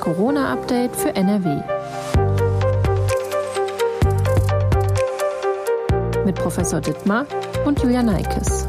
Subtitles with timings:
[0.00, 1.60] Corona-Update für NRW.
[6.24, 7.26] Mit Professor Dittmar
[7.66, 8.66] und Julia Neikes.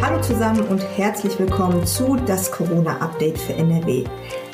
[0.00, 4.04] Hallo zusammen und herzlich willkommen zu das Corona-Update für NRW.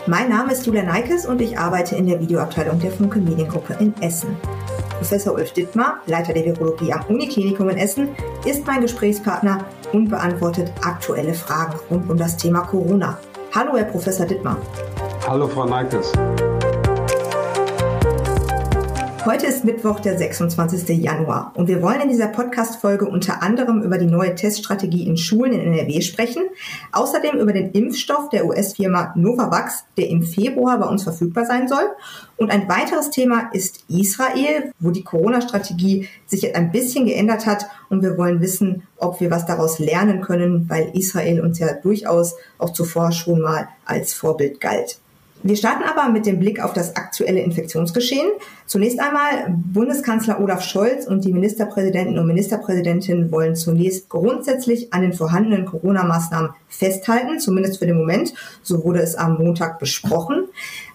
[0.07, 3.95] Mein Name ist Julia Neikes und ich arbeite in der Videoabteilung der Funke Mediengruppe in
[4.01, 4.35] Essen.
[5.03, 8.11] Professor Ulf Dittmar, Leiter der Virologie am Uniklinikum in Essen,
[8.45, 13.19] ist mein Gesprächspartner und beantwortet aktuelle Fragen rund um das Thema Corona.
[13.53, 14.59] Hallo, Herr Professor Dittmar.
[15.27, 16.13] Hallo, Frau Neikes.
[19.25, 20.89] Heute ist Mittwoch, der 26.
[21.01, 25.53] Januar und wir wollen in dieser Podcast-Folge unter anderem über die neue Teststrategie in Schulen
[25.53, 26.43] in NRW sprechen,
[26.91, 31.89] außerdem über den Impfstoff der US-Firma Novavax, der im Februar bei uns verfügbar sein soll.
[32.37, 37.67] Und ein weiteres Thema ist Israel, wo die Corona-Strategie sich jetzt ein bisschen geändert hat
[37.91, 42.35] und wir wollen wissen, ob wir was daraus lernen können, weil Israel uns ja durchaus
[42.59, 44.99] auch zuvor schon mal als Vorbild galt.
[45.45, 48.31] Wir starten aber mit dem Blick auf das aktuelle Infektionsgeschehen.
[48.67, 55.13] Zunächst einmal, Bundeskanzler Olaf Scholz und die Ministerpräsidenten und Ministerpräsidentinnen wollen zunächst grundsätzlich an den
[55.13, 58.35] vorhandenen Corona-Maßnahmen festhalten, zumindest für den Moment.
[58.63, 60.45] So wurde es am Montag besprochen.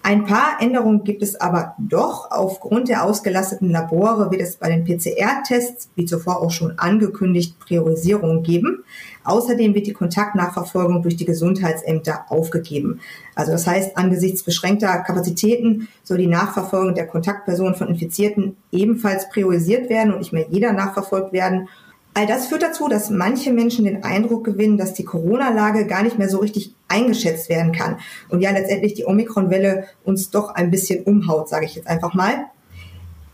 [0.02, 2.32] Ein paar Änderungen gibt es aber doch.
[2.32, 8.44] Aufgrund der ausgelasteten Labore wird es bei den PCR-Tests, wie zuvor auch schon angekündigt, Priorisierung
[8.44, 8.86] geben.
[9.28, 13.02] Außerdem wird die Kontaktnachverfolgung durch die Gesundheitsämter aufgegeben.
[13.36, 19.90] Also das heißt, angesichts beschränkter Kapazitäten soll die Nachverfolgung der Kontaktpersonen von Infizierten ebenfalls priorisiert
[19.90, 21.68] werden und nicht mehr jeder nachverfolgt werden.
[22.14, 26.18] All das führt dazu, dass manche Menschen den Eindruck gewinnen, dass die Corona-Lage gar nicht
[26.18, 27.98] mehr so richtig eingeschätzt werden kann.
[28.30, 32.46] Und ja, letztendlich die Omikron-Welle uns doch ein bisschen umhaut, sage ich jetzt einfach mal.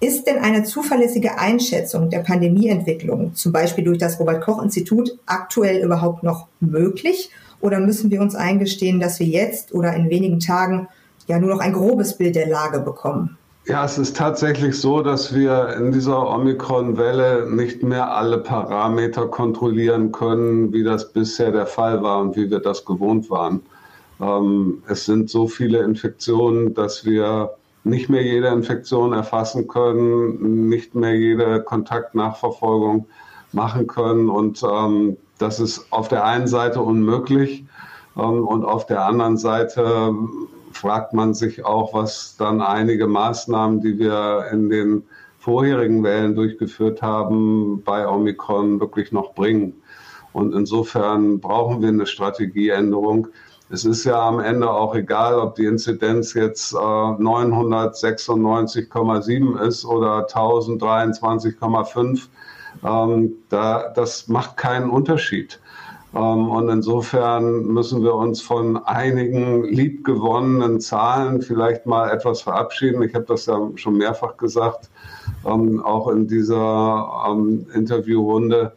[0.03, 5.81] Ist denn eine zuverlässige Einschätzung der Pandemieentwicklung, zum Beispiel durch das Robert Koch Institut, aktuell
[5.81, 7.29] überhaupt noch möglich?
[7.61, 10.89] Oder müssen wir uns eingestehen, dass wir jetzt oder in wenigen Tagen
[11.27, 13.37] ja nur noch ein grobes Bild der Lage bekommen?
[13.65, 20.11] Ja, es ist tatsächlich so, dass wir in dieser Omikron-Welle nicht mehr alle Parameter kontrollieren
[20.11, 23.61] können, wie das bisher der Fall war und wie wir das gewohnt waren.
[24.19, 27.51] Ähm, es sind so viele Infektionen, dass wir
[27.83, 33.07] nicht mehr jede Infektion erfassen können, nicht mehr jede Kontaktnachverfolgung
[33.51, 34.29] machen können.
[34.29, 37.65] Und ähm, das ist auf der einen Seite unmöglich
[38.17, 40.13] ähm, und auf der anderen Seite
[40.71, 45.03] fragt man sich auch, was dann einige Maßnahmen, die wir in den
[45.37, 49.73] vorherigen Wellen durchgeführt haben, bei Omikron wirklich noch bringen.
[50.31, 53.27] Und insofern brauchen wir eine Strategieänderung.
[53.73, 60.27] Es ist ja am Ende auch egal, ob die Inzidenz jetzt äh, 996,7 ist oder
[60.27, 62.27] 1023,5.
[62.85, 65.59] Ähm, da, das macht keinen Unterschied.
[66.13, 73.01] Ähm, und insofern müssen wir uns von einigen liebgewonnenen Zahlen vielleicht mal etwas verabschieden.
[73.01, 74.91] Ich habe das ja schon mehrfach gesagt,
[75.47, 78.73] ähm, auch in dieser ähm, Interviewrunde.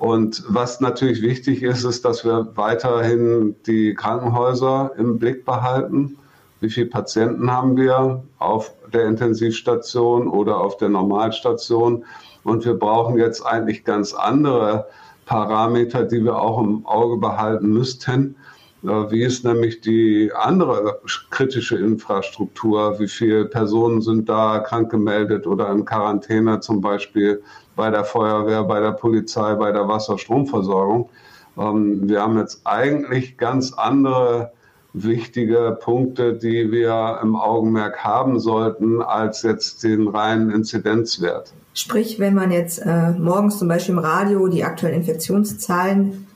[0.00, 6.16] Und was natürlich wichtig ist, ist, dass wir weiterhin die Krankenhäuser im Blick behalten.
[6.60, 12.06] Wie viele Patienten haben wir auf der Intensivstation oder auf der Normalstation?
[12.44, 14.86] Und wir brauchen jetzt eigentlich ganz andere
[15.26, 18.36] Parameter, die wir auch im Auge behalten müssten.
[18.82, 22.98] Äh, wie ist nämlich die andere kritische Infrastruktur?
[22.98, 27.42] Wie viele Personen sind da krank gemeldet oder in Quarantäne zum Beispiel
[27.80, 31.08] bei der Feuerwehr, bei der Polizei, bei der Wasserstromversorgung?
[31.56, 34.52] Ähm, wir haben jetzt eigentlich ganz andere
[34.92, 41.54] wichtige Punkte, die wir im Augenmerk haben sollten, als jetzt den reinen Inzidenzwert.
[41.72, 46.26] Sprich, wenn man jetzt äh, morgens zum Beispiel im Radio die aktuellen Infektionszahlen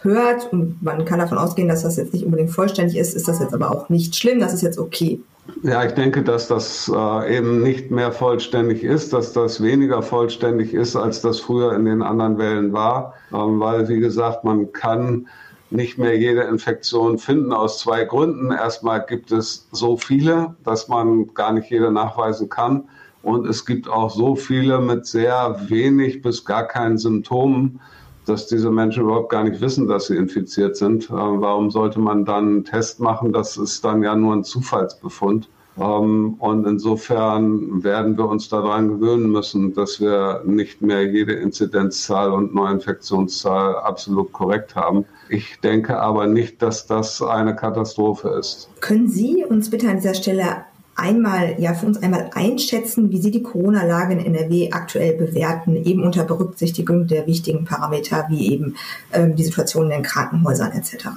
[0.00, 3.40] hört und man kann davon ausgehen, dass das jetzt nicht unbedingt vollständig ist, ist das
[3.40, 5.20] jetzt aber auch nicht schlimm, das ist jetzt okay.
[5.62, 10.72] Ja, ich denke, dass das äh, eben nicht mehr vollständig ist, dass das weniger vollständig
[10.72, 15.26] ist, als das früher in den anderen Wellen war, ähm, weil, wie gesagt, man kann
[15.70, 18.52] nicht mehr jede Infektion finden aus zwei Gründen.
[18.52, 22.84] Erstmal gibt es so viele, dass man gar nicht jede nachweisen kann.
[23.22, 27.80] Und es gibt auch so viele mit sehr wenig bis gar keinen Symptomen,
[28.26, 31.04] dass diese Menschen überhaupt gar nicht wissen, dass sie infiziert sind.
[31.04, 33.32] Äh, warum sollte man dann einen Test machen?
[33.32, 35.48] Das ist dann ja nur ein Zufallsbefund.
[35.78, 42.32] Ähm, und insofern werden wir uns daran gewöhnen müssen, dass wir nicht mehr jede Inzidenzzahl
[42.32, 45.04] und Neuinfektionszahl absolut korrekt haben.
[45.28, 48.68] Ich denke aber nicht, dass das eine Katastrophe ist.
[48.80, 53.30] Können Sie uns bitte an dieser Stelle einmal, ja, für uns einmal einschätzen, wie Sie
[53.30, 58.76] die Corona-Lage in NRW aktuell bewerten, eben unter Berücksichtigung der wichtigen Parameter wie eben
[59.12, 61.08] ähm, die Situation in den Krankenhäusern etc.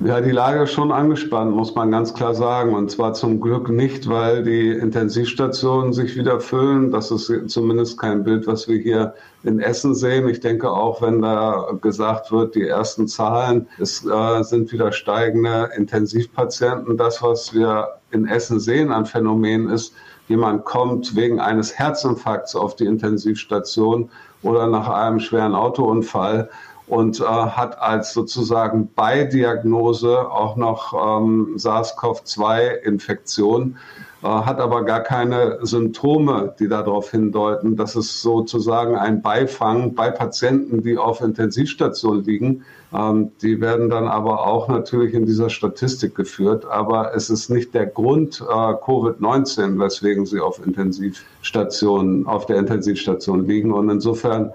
[0.00, 2.74] Ja, die Lage ist schon angespannt, muss man ganz klar sagen.
[2.74, 6.90] Und zwar zum Glück nicht, weil die Intensivstationen sich wieder füllen.
[6.90, 10.28] Das ist zumindest kein Bild, was wir hier in Essen sehen.
[10.28, 15.70] Ich denke auch, wenn da gesagt wird, die ersten Zahlen, es äh, sind wieder steigende
[15.74, 16.98] Intensivpatienten.
[16.98, 19.94] Das, was wir in Essen sehen an Phänomenen ist,
[20.28, 24.10] jemand kommt wegen eines Herzinfarkts auf die Intensivstation
[24.42, 26.50] oder nach einem schweren Autounfall
[26.86, 33.78] und äh, hat als sozusagen Beidiagnose auch noch ähm, SARS-CoV-2-Infektion,
[34.22, 37.76] äh, hat aber gar keine Symptome, die darauf hindeuten.
[37.76, 42.64] Das ist sozusagen ein Beifang bei Patienten, die auf Intensivstation liegen.
[42.94, 46.66] Ähm, die werden dann aber auch natürlich in dieser Statistik geführt.
[46.66, 53.46] Aber es ist nicht der Grund äh, Covid-19, weswegen sie auf Intensivstationen, auf der Intensivstation
[53.46, 53.72] liegen.
[53.72, 54.52] Und insofern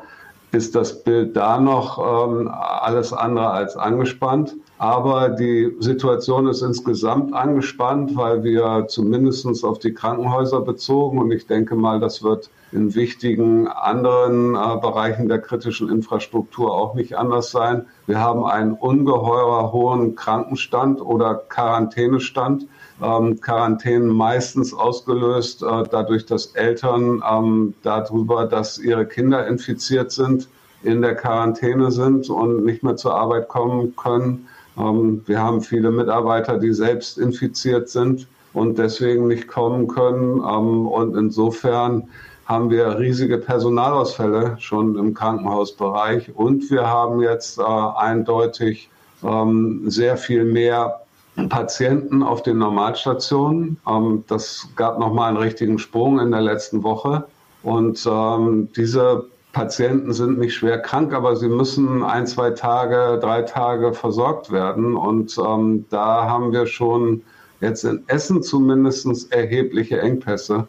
[0.52, 4.56] ist das Bild da noch ähm, alles andere als angespannt.
[4.78, 11.48] Aber die Situation ist insgesamt angespannt, weil wir zumindest auf die Krankenhäuser bezogen und ich
[11.48, 17.52] denke mal, das wird in wichtigen anderen äh, Bereichen der kritischen Infrastruktur auch nicht anders
[17.52, 17.86] sein.
[18.08, 22.68] Wir haben einen ungeheuer hohen Krankenstand oder Quarantänestand
[23.02, 30.48] ähm, Quarantänen meistens ausgelöst äh, dadurch, dass Eltern ähm, darüber, dass ihre Kinder infiziert sind,
[30.84, 34.48] in der Quarantäne sind und nicht mehr zur Arbeit kommen können.
[34.78, 40.38] Ähm, wir haben viele Mitarbeiter, die selbst infiziert sind und deswegen nicht kommen können.
[40.38, 42.08] Ähm, und insofern
[42.46, 48.90] haben wir riesige Personalausfälle schon im Krankenhausbereich und wir haben jetzt äh, eindeutig
[49.24, 51.01] ähm, sehr viel mehr
[51.50, 53.78] Patienten auf den Normalstationen.
[53.88, 57.26] Ähm, das gab nochmal einen richtigen Sprung in der letzten Woche.
[57.64, 63.42] Und ähm, diese Patienten sind nicht schwer krank, aber sie müssen ein, zwei Tage, drei
[63.42, 64.96] Tage versorgt werden.
[64.96, 67.24] Und ähm, da haben wir schon
[67.60, 70.68] jetzt in Essen zumindest erhebliche Engpässe.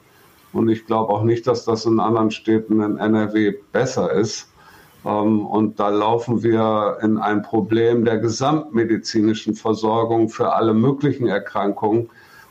[0.52, 4.51] Und ich glaube auch nicht, dass das in anderen Städten in NRW besser ist.
[5.04, 12.10] Ähm, und da laufen wir in ein Problem der gesamtmedizinischen Versorgung für alle möglichen Erkrankungen,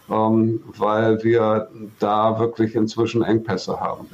[0.09, 1.69] ähm, weil wir
[1.99, 4.07] da wirklich inzwischen Engpässe haben.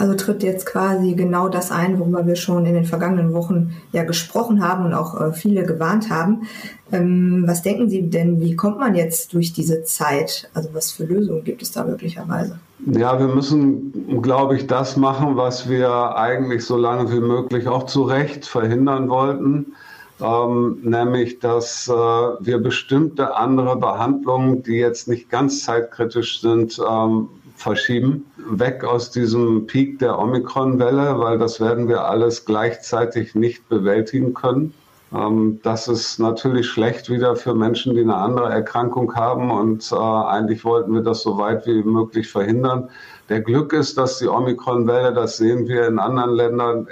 [0.00, 4.02] Also tritt jetzt quasi genau das ein, worüber wir schon in den vergangenen Wochen ja
[4.02, 6.48] gesprochen haben und auch äh, viele gewarnt haben.
[6.90, 10.48] Ähm, was denken Sie denn, wie kommt man jetzt durch diese Zeit?
[10.54, 12.58] Also was für Lösungen gibt es da möglicherweise?
[12.86, 17.84] Ja, wir müssen, glaube ich, das machen, was wir eigentlich so lange wie möglich auch
[17.84, 19.74] zu Recht verhindern wollten.
[20.22, 27.28] Ähm, nämlich, dass äh, wir bestimmte andere Behandlungen, die jetzt nicht ganz zeitkritisch sind, ähm,
[27.60, 28.24] verschieben.
[28.36, 34.74] Weg aus diesem Peak der Omikron-Welle, weil das werden wir alles gleichzeitig nicht bewältigen können.
[35.12, 39.50] Ähm, das ist natürlich schlecht wieder für Menschen, die eine andere Erkrankung haben.
[39.50, 42.88] Und äh, eigentlich wollten wir das so weit wie möglich verhindern.
[43.28, 46.86] Der Glück ist, dass die Omikron-Welle, das sehen wir in anderen Ländern,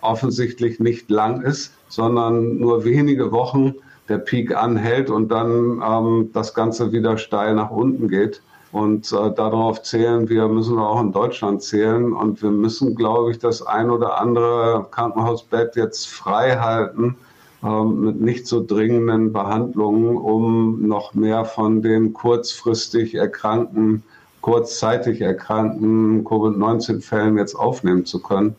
[0.00, 3.74] offensichtlich nicht lang ist, sondern nur wenige Wochen
[4.08, 8.42] der Peak anhält und dann ähm, das Ganze wieder steil nach unten geht.
[8.74, 12.12] Und äh, darauf zählen wir, müssen wir auch in Deutschland zählen.
[12.12, 17.14] Und wir müssen, glaube ich, das ein oder andere Krankenhausbett jetzt frei halten
[17.62, 24.02] äh, mit nicht so dringenden Behandlungen, um noch mehr von den kurzfristig erkrankten,
[24.40, 28.56] kurzzeitig erkrankten Covid-19-Fällen jetzt aufnehmen zu können.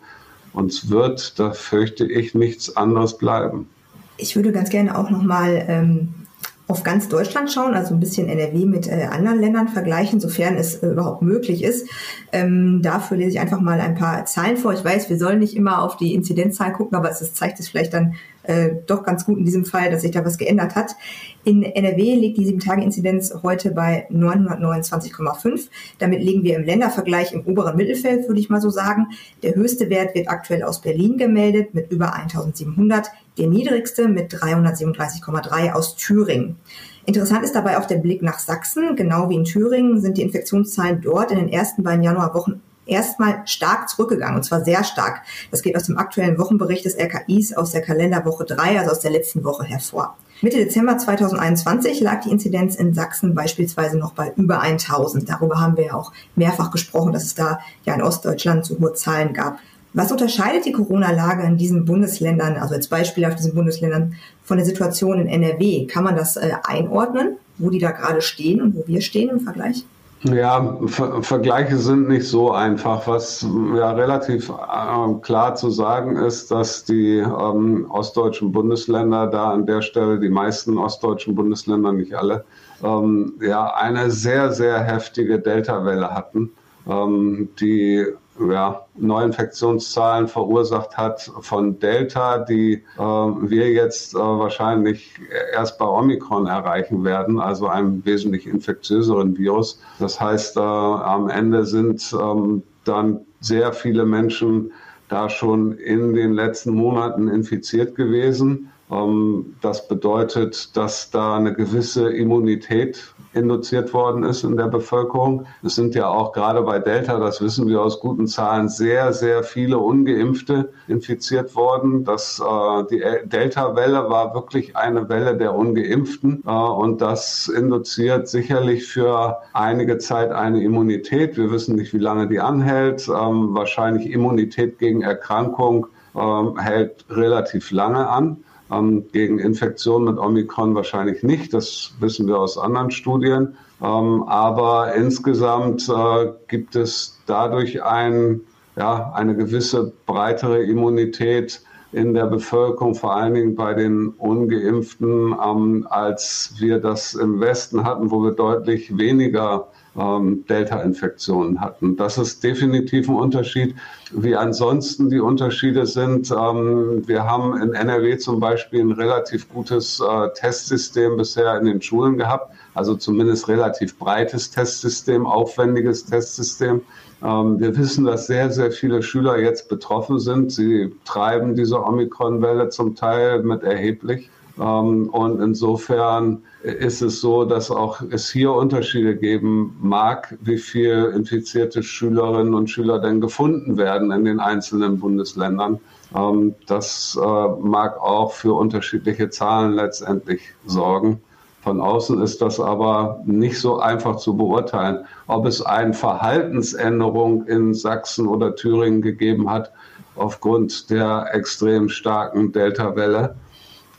[0.53, 3.67] Uns wird, da fürchte ich, nichts anderes bleiben.
[4.15, 6.24] Ich würde ganz gerne auch noch mal ähm
[6.67, 10.75] auf ganz Deutschland schauen, also ein bisschen NRW mit äh, anderen Ländern vergleichen, sofern es
[10.75, 11.87] äh, überhaupt möglich ist.
[12.31, 14.73] Ähm, dafür lese ich einfach mal ein paar Zahlen vor.
[14.73, 17.69] Ich weiß, wir sollen nicht immer auf die Inzidenzzahl gucken, aber es ist, zeigt es
[17.69, 18.15] vielleicht dann
[18.47, 20.95] äh, doch ganz gut in diesem Fall, dass sich da was geändert hat.
[21.43, 25.67] In NRW liegt die 7-Tage-Inzidenz heute bei 929,5.
[25.99, 29.07] Damit liegen wir im Ländervergleich im oberen Mittelfeld, würde ich mal so sagen.
[29.43, 35.73] Der höchste Wert wird aktuell aus Berlin gemeldet mit über 1700, der niedrigste mit 337,3
[35.73, 36.57] aus Thüringen.
[37.05, 38.95] Interessant ist dabei auch der Blick nach Sachsen.
[38.95, 43.89] Genau wie in Thüringen sind die Infektionszahlen dort in den ersten beiden Januarwochen erstmal stark
[43.89, 45.21] zurückgegangen, und zwar sehr stark.
[45.51, 49.11] Das geht aus dem aktuellen Wochenbericht des RKIs aus der Kalenderwoche 3, also aus der
[49.11, 50.15] letzten Woche hervor.
[50.41, 55.29] Mitte Dezember 2021 lag die Inzidenz in Sachsen beispielsweise noch bei über 1000.
[55.29, 58.93] Darüber haben wir ja auch mehrfach gesprochen, dass es da ja in Ostdeutschland so hohe
[58.93, 59.59] Zahlen gab.
[59.95, 64.65] Was unterscheidet die Corona-Lage in diesen Bundesländern, also als Beispiel auf diesen Bundesländern, von der
[64.65, 65.87] Situation in NRW?
[65.87, 69.39] Kann man das äh, einordnen, wo die da gerade stehen und wo wir stehen im
[69.39, 69.85] Vergleich?
[70.23, 73.07] Ja, Ver Vergleiche sind nicht so einfach.
[73.07, 73.47] Was
[73.77, 79.81] ja relativ äh, klar zu sagen ist, dass die ähm, ostdeutschen Bundesländer da an der
[79.81, 82.43] Stelle, die meisten ostdeutschen Bundesländer, nicht alle,
[82.83, 86.51] ähm, ja, eine sehr, sehr heftige Delta-Welle hatten,
[86.85, 88.05] ähm, die
[88.39, 95.11] ja, Neuinfektionszahlen verursacht hat von Delta, die äh, wir jetzt äh, wahrscheinlich
[95.53, 99.79] erst bei Omikron erreichen werden, also einem wesentlich infektiöseren Virus.
[99.99, 104.71] Das heißt, äh, am Ende sind ähm, dann sehr viele Menschen
[105.07, 108.71] da schon in den letzten Monaten infiziert gewesen.
[108.91, 115.45] Ähm, das bedeutet, dass da eine gewisse Immunität induziert worden ist in der Bevölkerung.
[115.63, 119.43] Es sind ja auch gerade bei Delta, das wissen wir aus guten Zahlen, sehr, sehr
[119.43, 122.03] viele ungeimpfte infiziert worden.
[122.05, 128.85] Das, äh, die Delta-Welle war wirklich eine Welle der ungeimpften äh, und das induziert sicherlich
[128.85, 131.37] für einige Zeit eine Immunität.
[131.37, 133.07] Wir wissen nicht, wie lange die anhält.
[133.07, 138.37] Ähm, wahrscheinlich Immunität gegen Erkrankung ähm, hält relativ lange an.
[138.75, 141.53] Ähm, gegen Infektionen mit Omikron wahrscheinlich nicht.
[141.53, 143.55] Das wissen wir aus anderen Studien.
[143.81, 148.41] Ähm, aber insgesamt äh, gibt es dadurch ein,
[148.75, 155.87] ja, eine gewisse breitere Immunität in der Bevölkerung, vor allen Dingen bei den Ungeimpften, ähm,
[155.89, 159.67] als wir das im Westen hatten, wo wir deutlich weniger
[159.97, 161.95] ähm, Delta-Infektionen hatten.
[161.95, 163.75] Das ist definitiv ein Unterschied.
[164.11, 169.99] Wie ansonsten die Unterschiede sind, ähm, wir haben in NRW zum Beispiel ein relativ gutes
[169.99, 176.81] äh, Testsystem bisher in den Schulen gehabt, also zumindest relativ breites Testsystem, aufwendiges Testsystem.
[177.23, 180.51] Ähm, wir wissen, dass sehr, sehr viele Schüler jetzt betroffen sind.
[180.51, 184.29] Sie treiben diese Omikron-Welle zum Teil mit erheblich.
[184.59, 191.11] Ähm, und insofern ist es so, dass auch es hier Unterschiede geben mag, wie viel
[191.15, 195.79] infizierte Schülerinnen und Schüler denn gefunden werden in den einzelnen Bundesländern.
[196.15, 201.21] Ähm, das äh, mag auch für unterschiedliche Zahlen letztendlich sorgen.
[201.61, 205.05] Von außen ist das aber nicht so einfach zu beurteilen.
[205.25, 209.71] Ob es eine Verhaltensänderung in Sachsen oder Thüringen gegeben hat
[210.15, 213.35] aufgrund der extrem starken Delta-Welle,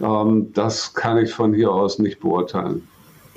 [0.00, 2.86] ähm, das kann ich von hier aus nicht beurteilen.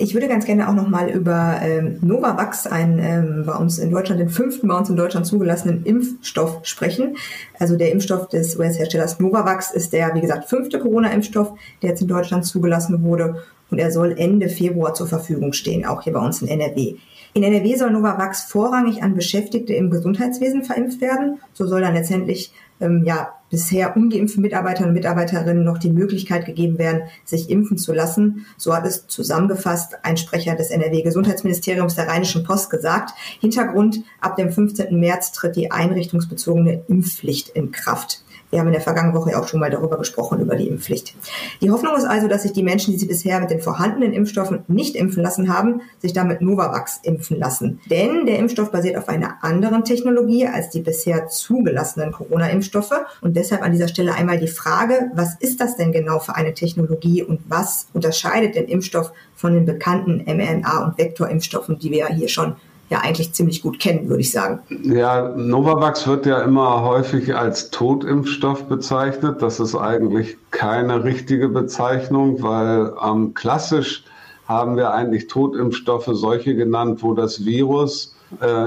[0.02, 4.22] Ich würde ganz gerne auch nochmal über ähm, Novavax, einen ähm, bei uns in Deutschland,
[4.22, 7.18] den fünften bei uns in Deutschland zugelassenen Impfstoff sprechen.
[7.60, 11.52] Also der Impfstoff des US-Herstellers Novavax ist der, wie gesagt, fünfte Corona-Impfstoff,
[11.82, 13.44] der jetzt in Deutschland zugelassen wurde.
[13.72, 16.96] Und er soll Ende Februar zur Verfügung stehen, auch hier bei uns in NRW.
[17.34, 21.40] In NRW soll Novavax vorrangig an Beschäftigte im Gesundheitswesen verimpft werden.
[21.54, 26.78] So soll dann letztendlich ähm, ja, bisher ungeimpften Mitarbeitern und Mitarbeiterinnen noch die Möglichkeit gegeben
[26.78, 28.46] werden, sich impfen zu lassen.
[28.58, 33.14] So hat es zusammengefasst ein Sprecher des NRW-Gesundheitsministeriums der Rheinischen Post gesagt.
[33.40, 35.00] Hintergrund, ab dem 15.
[35.00, 38.24] März tritt die einrichtungsbezogene Impfpflicht in Kraft.
[38.52, 41.16] Wir haben in der vergangenen Woche ja auch schon mal darüber gesprochen, über die Impfpflicht.
[41.62, 44.64] Die Hoffnung ist also, dass sich die Menschen, die sich bisher mit den vorhandenen Impfstoffen
[44.68, 47.80] nicht impfen lassen haben, sich damit Novavax impfen lassen.
[47.92, 52.94] Denn der Impfstoff basiert auf einer anderen Technologie als die bisher zugelassenen Corona-Impfstoffe.
[53.22, 56.54] Und deshalb an dieser Stelle einmal die Frage, was ist das denn genau für eine
[56.54, 62.08] Technologie und was unterscheidet den Impfstoff von den bekannten mRNA- und Vektorimpfstoffen, die wir ja
[62.08, 62.56] hier schon
[62.90, 64.60] ja eigentlich ziemlich gut kennen, würde ich sagen.
[64.84, 69.42] Ja, Novavax wird ja immer häufig als Totimpfstoff bezeichnet.
[69.42, 74.04] Das ist eigentlich keine richtige Bezeichnung, weil ähm, klassisch
[74.48, 78.16] haben wir eigentlich Totimpfstoffe solche genannt, wo das Virus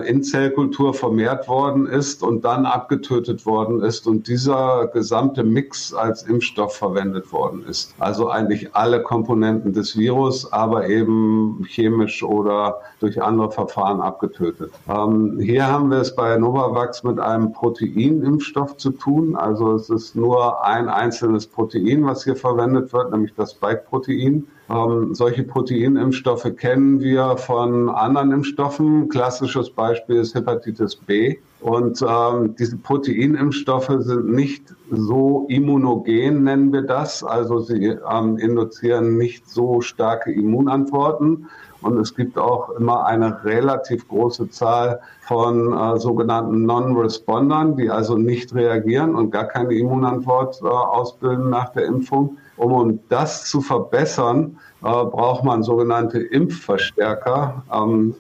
[0.09, 6.25] in Zellkultur vermehrt worden ist und dann abgetötet worden ist und dieser gesamte Mix als
[6.25, 7.95] Impfstoff verwendet worden ist.
[7.99, 14.73] Also eigentlich alle Komponenten des Virus, aber eben chemisch oder durch andere Verfahren abgetötet.
[14.89, 19.37] Ähm, hier haben wir es bei Novavax mit einem Proteinimpfstoff zu tun.
[19.37, 24.47] Also es ist nur ein einzelnes Protein, was hier verwendet wird, nämlich das Spike-Protein.
[24.73, 29.09] Ähm, solche Proteinimpfstoffe kennen wir von anderen Impfstoffen.
[29.09, 31.37] Klassisches Beispiel ist Hepatitis B.
[31.61, 37.23] Und ähm, diese Proteinimpfstoffe sind nicht so immunogen, nennen wir das.
[37.23, 41.49] Also sie ähm, induzieren nicht so starke Immunantworten.
[41.83, 48.17] Und es gibt auch immer eine relativ große Zahl von äh, sogenannten Non-Respondern, die also
[48.17, 52.39] nicht reagieren und gar keine Immunantwort äh, ausbilden nach der Impfung.
[52.57, 58.15] Um, um das zu verbessern, äh, braucht man sogenannte Impfverstärker, ähm,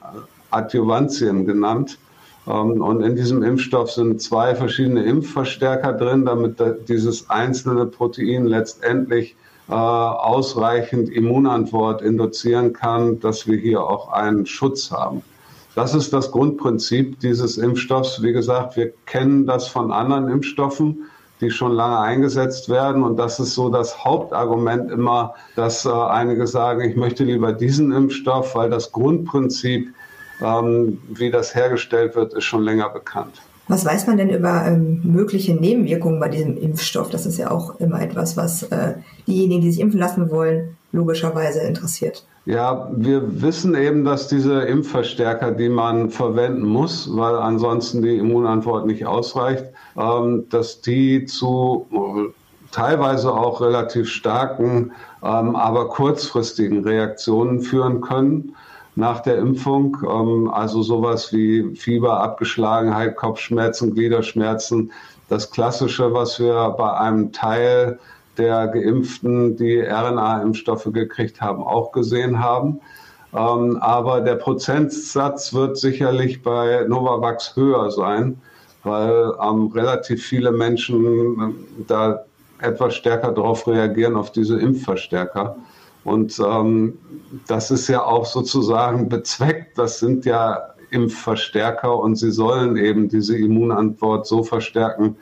[0.50, 1.98] Adjuvantien genannt.
[2.46, 6.56] Ähm, und in diesem Impfstoff sind zwei verschiedene Impfverstärker drin, damit
[6.88, 9.36] dieses einzelne Protein letztendlich
[9.68, 15.22] ausreichend Immunantwort induzieren kann, dass wir hier auch einen Schutz haben.
[15.74, 18.22] Das ist das Grundprinzip dieses Impfstoffs.
[18.22, 21.06] Wie gesagt, wir kennen das von anderen Impfstoffen,
[21.40, 23.02] die schon lange eingesetzt werden.
[23.02, 27.90] Und das ist so das Hauptargument immer, dass äh, einige sagen, ich möchte lieber diesen
[27.90, 29.94] Impfstoff, weil das Grundprinzip,
[30.42, 33.40] ähm, wie das hergestellt wird, ist schon länger bekannt.
[33.68, 37.10] Was weiß man denn über ähm, mögliche Nebenwirkungen bei diesem Impfstoff?
[37.10, 38.94] Das ist ja auch immer etwas, was äh,
[39.26, 42.26] diejenigen, die sich impfen lassen wollen, logischerweise interessiert.
[42.44, 48.84] Ja, wir wissen eben, dass diese Impfverstärker, die man verwenden muss, weil ansonsten die Immunantwort
[48.84, 49.66] nicht ausreicht,
[49.96, 51.86] ähm, dass die zu
[52.72, 54.92] teilweise auch relativ starken,
[55.22, 58.56] ähm, aber kurzfristigen Reaktionen führen können
[58.94, 59.96] nach der Impfung.
[60.08, 64.92] Ähm, also sowas wie Fieber, Abgeschlagenheit, Kopfschmerzen, Gliederschmerzen.
[65.28, 67.98] Das Klassische, was wir bei einem Teil
[68.38, 72.80] der Geimpften, die RNA-Impfstoffe gekriegt haben, auch gesehen haben.
[73.34, 78.40] Ähm, aber der Prozentsatz wird sicherlich bei Novavax höher sein,
[78.84, 82.24] weil ähm, relativ viele Menschen äh, da
[82.58, 85.56] etwas stärker darauf reagieren, auf diese Impfverstärker.
[86.04, 86.98] Und ähm,
[87.46, 89.78] das ist ja auch sozusagen bezweckt.
[89.78, 95.16] Das sind ja Impfverstärker und sie sollen eben diese Immunantwort so verstärken,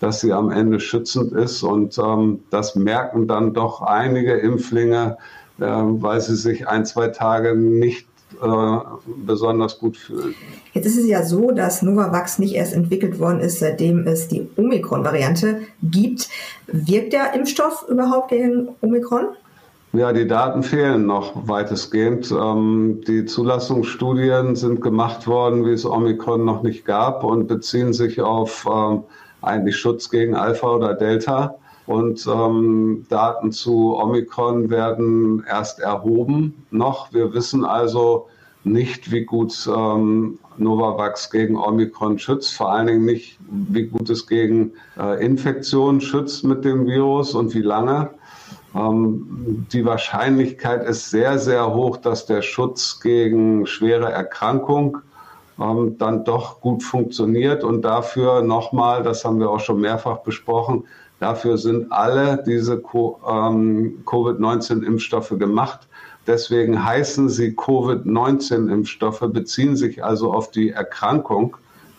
[0.00, 1.62] dass sie am Ende schützend ist.
[1.62, 5.16] Und ähm, das merken dann doch einige Impflinge,
[5.60, 8.06] äh, weil sie sich ein, zwei Tage nicht
[8.42, 8.78] äh,
[9.24, 10.34] besonders gut fühlen.
[10.72, 14.48] Jetzt ist es ja so, dass Novavax nicht erst entwickelt worden ist, seitdem es die
[14.56, 16.28] Omikron-Variante gibt.
[16.66, 19.28] Wirkt der Impfstoff überhaupt gegen Omikron?
[19.96, 22.32] Ja, die Daten fehlen noch weitestgehend.
[22.32, 28.20] Ähm, die Zulassungsstudien sind gemacht worden, wie es Omikron noch nicht gab und beziehen sich
[28.20, 29.04] auf ähm,
[29.40, 31.54] eigentlich Schutz gegen Alpha oder Delta.
[31.86, 37.12] Und ähm, Daten zu Omikron werden erst erhoben noch.
[37.12, 38.26] Wir wissen also
[38.64, 44.26] nicht, wie gut ähm, Novavax gegen Omikron schützt, vor allen Dingen nicht, wie gut es
[44.26, 48.10] gegen äh, Infektionen schützt mit dem Virus und wie lange.
[48.74, 54.98] Ähm, die Wahrscheinlichkeit ist sehr, sehr hoch, dass der Schutz gegen schwere Erkrankung
[55.60, 57.62] ähm, dann doch gut funktioniert.
[57.62, 60.84] Und dafür nochmal, das haben wir auch schon mehrfach besprochen,
[61.20, 65.88] dafür sind alle diese ähm, Covid-19-Impfstoffe gemacht.
[66.26, 71.56] Deswegen heißen sie Covid-19-Impfstoffe, beziehen sich also auf die Erkrankung.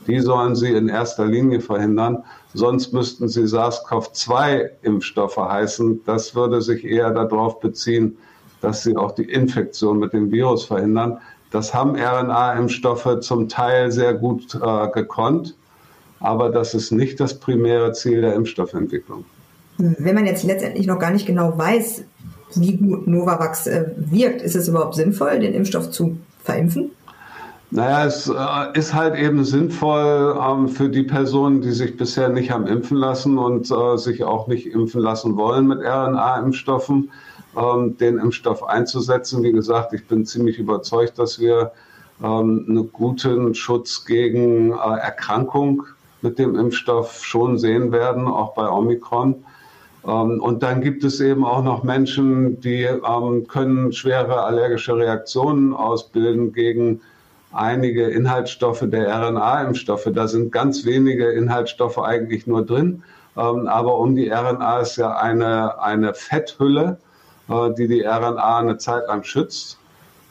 [0.07, 2.23] Die sollen sie in erster Linie verhindern.
[2.55, 6.05] Sonst müssten sie SARS-CoV-2-Impfstoffe heißen.
[6.05, 8.17] Das würde sich eher darauf beziehen,
[8.61, 11.17] dass sie auch die Infektion mit dem Virus verhindern.
[11.51, 15.55] Das haben RNA-Impfstoffe zum Teil sehr gut äh, gekonnt,
[16.21, 19.25] aber das ist nicht das primäre Ziel der Impfstoffentwicklung.
[19.77, 22.05] Wenn man jetzt letztendlich noch gar nicht genau weiß,
[22.55, 26.91] wie gut Novavax äh, wirkt, ist es überhaupt sinnvoll, den Impfstoff zu verimpfen?
[27.75, 32.49] Naja, es äh, ist halt eben sinnvoll ähm, für die Personen, die sich bisher nicht
[32.49, 37.11] haben impfen lassen und äh, sich auch nicht impfen lassen wollen mit RNA-Impfstoffen
[37.57, 39.43] ähm, den Impfstoff einzusetzen.
[39.43, 41.73] Wie gesagt, ich bin ziemlich überzeugt, dass wir
[42.23, 45.83] ähm, einen guten Schutz gegen äh, Erkrankung
[46.21, 49.43] mit dem Impfstoff schon sehen werden, auch bei Omikron.
[50.01, 52.87] Und dann gibt es eben auch noch Menschen, die
[53.47, 57.01] können schwere allergische Reaktionen ausbilden gegen
[57.55, 60.09] einige Inhaltsstoffe der RNA-Impfstoffe.
[60.13, 63.03] Da sind ganz wenige Inhaltsstoffe eigentlich nur drin.
[63.37, 66.97] Ähm, aber um die RNA ist ja eine, eine Fetthülle,
[67.49, 69.79] äh, die die RNA eine Zeit lang schützt.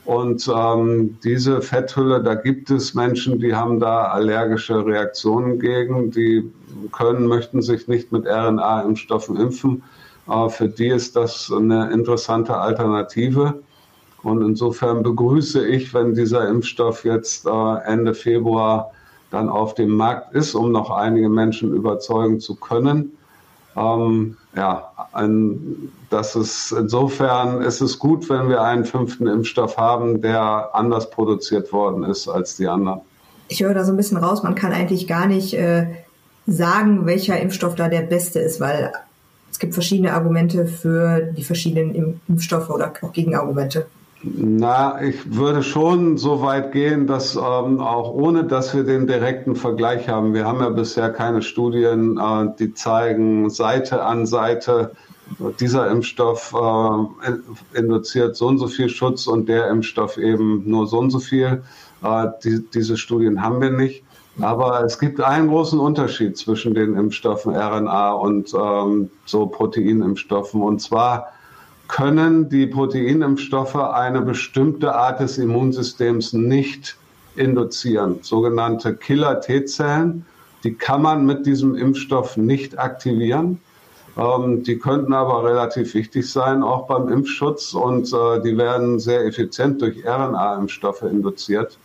[0.04, 6.50] Und ähm, diese Fetthülle, da gibt es Menschen, die haben da allergische Reaktionen gegen, die
[6.92, 9.82] können, möchten sich nicht mit RNA-Impfstoffen impfen.
[10.28, 13.62] Äh, für die ist das eine interessante Alternative.
[14.24, 18.90] Und insofern begrüße ich, wenn dieser Impfstoff jetzt äh, Ende Februar
[19.30, 23.12] dann auf dem Markt ist, um noch einige Menschen überzeugen zu können.
[23.76, 30.22] Ähm, ja, ein, das ist insofern ist es gut, wenn wir einen fünften Impfstoff haben,
[30.22, 33.00] der anders produziert worden ist als die anderen.
[33.48, 35.86] Ich höre da so ein bisschen raus, man kann eigentlich gar nicht äh,
[36.46, 38.92] sagen, welcher Impfstoff da der beste ist, weil
[39.50, 43.86] es gibt verschiedene Argumente für die verschiedenen Impfstoffe oder auch Gegenargumente.
[44.26, 49.54] Na, ich würde schon so weit gehen, dass ähm, auch ohne, dass wir den direkten
[49.54, 54.92] Vergleich haben, wir haben ja bisher keine Studien, äh, die zeigen Seite an Seite,
[55.60, 60.98] dieser Impfstoff äh, induziert so und so viel Schutz und der Impfstoff eben nur so
[61.00, 61.62] und so viel.
[62.02, 64.04] Äh, die, diese Studien haben wir nicht.
[64.40, 70.62] Aber es gibt einen großen Unterschied zwischen den Impfstoffen RNA und ähm, so Proteinimpfstoffen.
[70.62, 71.33] Und zwar
[71.88, 76.96] können die Proteinimpfstoffe eine bestimmte Art des Immunsystems nicht
[77.36, 80.24] induzieren, sogenannte Killer-T-Zellen.
[80.62, 83.60] Die kann man mit diesem Impfstoff nicht aktivieren.
[84.16, 87.74] Ähm, die könnten aber relativ wichtig sein, auch beim Impfschutz.
[87.74, 91.78] Und äh, die werden sehr effizient durch RNA-Impfstoffe induziert,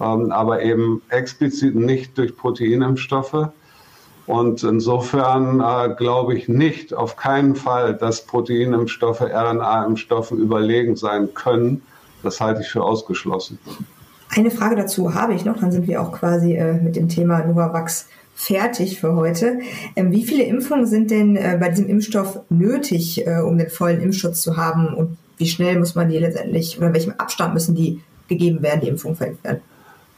[0.00, 3.48] ähm, aber eben explizit nicht durch Proteinimpfstoffe.
[4.26, 11.82] Und insofern äh, glaube ich nicht, auf keinen Fall, dass Proteinimpfstoffe RNA-Impfstoffen überlegen sein können.
[12.22, 13.58] Das halte ich für ausgeschlossen.
[14.34, 17.44] Eine Frage dazu habe ich noch, dann sind wir auch quasi äh, mit dem Thema
[17.44, 19.58] Novavax fertig für heute.
[19.96, 24.00] Ähm, wie viele Impfungen sind denn äh, bei diesem Impfstoff nötig, äh, um den vollen
[24.00, 24.94] Impfschutz zu haben?
[24.94, 28.80] Und wie schnell muss man die letztendlich oder in welchem Abstand müssen die gegeben werden,
[28.80, 29.60] die Impfungen verimpft werden?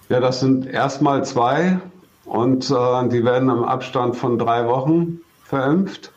[0.08, 1.80] Ja, das sind erstmal zwei
[2.24, 6.12] und äh, die werden im Abstand von drei Wochen verimpft.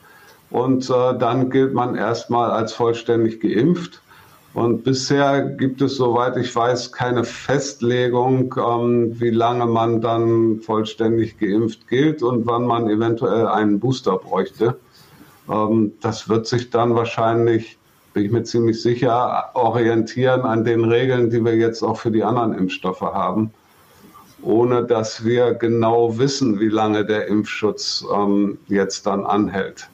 [0.50, 4.02] Und äh, dann gilt man erstmal als vollständig geimpft.
[4.54, 11.38] Und bisher gibt es, soweit ich weiß, keine Festlegung, ähm, wie lange man dann vollständig
[11.38, 14.80] geimpft gilt und wann man eventuell einen Booster bräuchte.
[15.48, 17.78] Ähm, das wird sich dann wahrscheinlich,
[18.14, 22.24] bin ich mir ziemlich sicher, orientieren an den Regeln, die wir jetzt auch für die
[22.24, 23.52] anderen Impfstoffe haben,
[24.42, 29.90] ohne dass wir genau wissen, wie lange der Impfschutz ähm, jetzt dann anhält.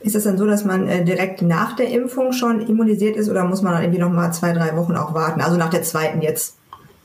[0.00, 3.44] Ist es dann so, dass man äh, direkt nach der Impfung schon immunisiert ist oder
[3.44, 5.40] muss man dann irgendwie noch mal zwei, drei Wochen auch warten?
[5.40, 6.56] Also nach der zweiten jetzt?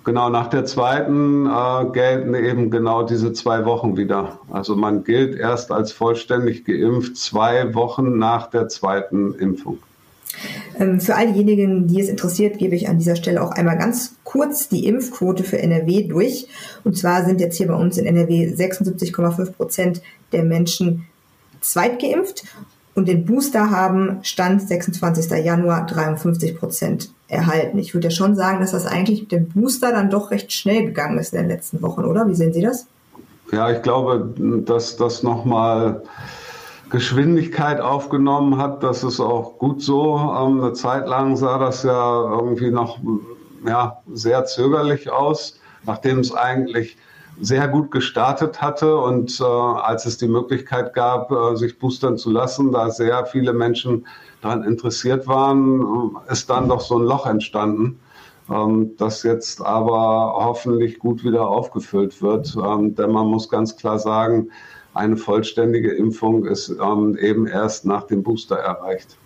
[0.04, 4.38] Genau, nach der zweiten äh, gelten eben genau diese zwei Wochen wieder.
[4.52, 9.80] Also man gilt erst als vollständig geimpft zwei Wochen nach der zweiten Impfung.
[10.80, 14.16] Ähm, für all diejenigen, die es interessiert, gebe ich an dieser Stelle auch einmal ganz
[14.24, 16.48] kurz die Impfquote für NRW durch.
[16.84, 21.06] Und zwar sind jetzt hier bei uns in NRW 76,5 Prozent der Menschen
[21.62, 22.44] zweitgeimpft
[22.96, 25.32] und den Booster haben Stand 26.
[25.44, 27.80] Januar 53 Prozent erhalten.
[27.80, 30.86] Ich würde ja schon sagen, dass das eigentlich mit dem Booster dann doch recht schnell
[30.86, 32.28] gegangen ist in den letzten Wochen, oder?
[32.28, 32.86] Wie sehen Sie das?
[33.52, 34.34] Ja, ich glaube,
[34.66, 36.04] dass das nochmal
[36.94, 38.84] Geschwindigkeit aufgenommen hat.
[38.84, 40.16] Das ist auch gut so.
[40.16, 43.00] Ähm, eine Zeit lang sah das ja irgendwie noch
[43.66, 46.96] ja, sehr zögerlich aus, nachdem es eigentlich
[47.42, 52.30] sehr gut gestartet hatte und äh, als es die Möglichkeit gab, äh, sich boostern zu
[52.30, 54.06] lassen, da sehr viele Menschen
[54.42, 58.00] daran interessiert waren, ist dann doch so ein Loch entstanden,
[58.52, 62.56] ähm, das jetzt aber hoffentlich gut wieder aufgefüllt wird.
[62.56, 64.52] Ähm, denn man muss ganz klar sagen,
[64.94, 69.18] eine vollständige Impfung ist ähm, eben erst nach dem Booster erreicht.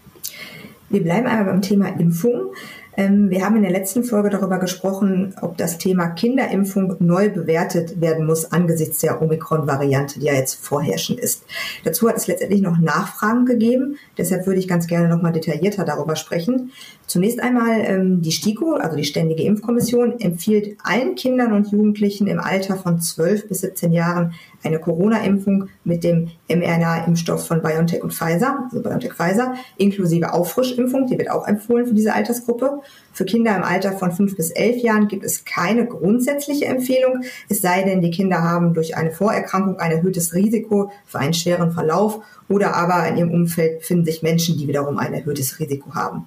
[0.90, 2.54] Wir bleiben einmal beim Thema Impfung.
[2.96, 8.02] Ähm, wir haben in der letzten Folge darüber gesprochen, ob das Thema Kinderimpfung neu bewertet
[8.02, 11.44] werden muss angesichts der Omikron-Variante, die ja jetzt vorherrschend ist.
[11.84, 13.98] Dazu hat es letztendlich noch Nachfragen gegeben.
[14.18, 16.72] Deshalb würde ich ganz gerne nochmal detaillierter darüber sprechen.
[17.08, 22.42] Zunächst einmal ähm, die STIKO, also die Ständige Impfkommission, empfiehlt allen Kindern und Jugendlichen im
[22.42, 28.66] Alter von 12 bis 17 Jahren eine Corona-Impfung mit dem mRNA-Impfstoff von BioNTech und Pfizer,
[28.66, 32.82] also BioNTech Pfizer, inklusive Auffrischimpfung, die wird auch empfohlen für diese Altersgruppe.
[33.14, 37.62] Für Kinder im Alter von 5 bis 11 Jahren gibt es keine grundsätzliche Empfehlung, es
[37.62, 42.20] sei denn, die Kinder haben durch eine Vorerkrankung ein erhöhtes Risiko für einen schweren Verlauf
[42.50, 46.26] oder aber in ihrem Umfeld befinden sich Menschen, die wiederum ein erhöhtes Risiko haben.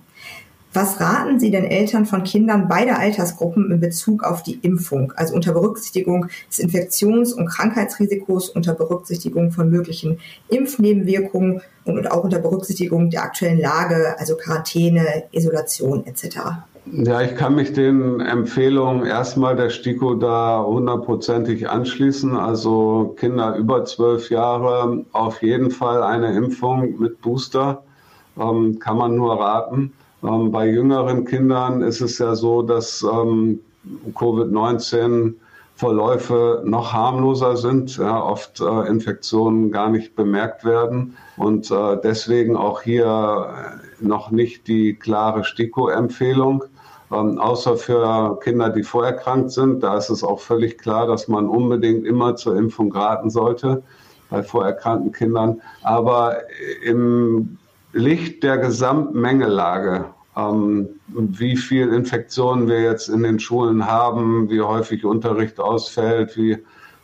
[0.73, 5.35] Was raten Sie denn Eltern von Kindern beider Altersgruppen in Bezug auf die Impfung, also
[5.35, 13.11] unter Berücksichtigung des Infektions- und Krankheitsrisikos, unter Berücksichtigung von möglichen Impfnebenwirkungen und auch unter Berücksichtigung
[13.11, 16.39] der aktuellen Lage, also Quarantäne, Isolation etc.?
[16.87, 22.37] Ja, ich kann mich den Empfehlungen erstmal der STIKO da hundertprozentig anschließen.
[22.37, 27.83] Also Kinder über zwölf Jahre auf jeden Fall eine Impfung mit Booster,
[28.39, 29.93] ähm, kann man nur raten.
[30.23, 33.61] Ähm, bei jüngeren Kindern ist es ja so, dass ähm,
[34.15, 35.35] Covid-19
[35.75, 42.55] Verläufe noch harmloser sind, ja, oft äh, Infektionen gar nicht bemerkt werden und äh, deswegen
[42.55, 46.65] auch hier noch nicht die klare STIKO-Empfehlung.
[47.11, 49.83] Ähm, außer für Kinder, die vorerkrankt sind.
[49.83, 53.83] Da ist es auch völlig klar, dass man unbedingt immer zur Impfung raten sollte
[54.29, 55.61] bei vorerkrankten Kindern.
[55.83, 56.37] Aber
[56.85, 57.59] im
[57.93, 65.05] Licht der Gesamtmengelage, ähm, wie viel Infektionen wir jetzt in den Schulen haben, wie häufig
[65.05, 66.59] Unterricht ausfällt, wie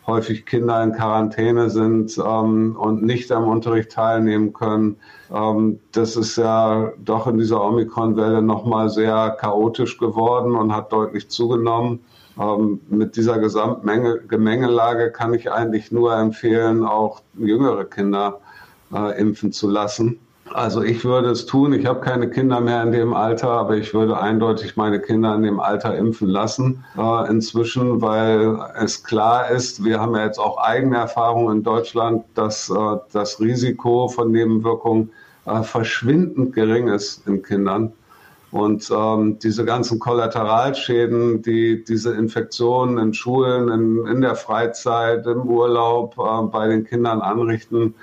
[0.06, 4.96] häufig Kinder in Quarantäne sind ähm, und nicht am Unterricht teilnehmen können.
[5.34, 11.28] Ähm, das ist ja doch in dieser Omikron-Welle nochmal sehr chaotisch geworden und hat deutlich
[11.28, 11.98] zugenommen.
[12.40, 18.38] Ähm, mit dieser Gesamtgemengelage kann ich eigentlich nur empfehlen, auch jüngere Kinder
[18.94, 20.20] äh, impfen zu lassen
[20.52, 21.72] Also ich würde es tun.
[21.72, 25.42] Ich habe keine Kinder mehr in dem Alter, aber ich würde eindeutig meine Kinder in
[25.42, 30.58] dem Alter impfen lassen äh, inzwischen, weil es klar ist, wir haben ja jetzt auch
[30.58, 32.74] eigene Erfahrungen in Deutschland, dass äh,
[33.12, 35.10] das Risiko von Nebenwirkungen
[35.46, 37.92] äh, verschwindend gering ist in Kindern.
[38.52, 45.42] Und ähm, diese ganzen Kollateralschäden, die diese Infektionen in Schulen, in, in der Freizeit, im
[45.42, 47.94] Urlaub äh, bei den Kindern anrichten,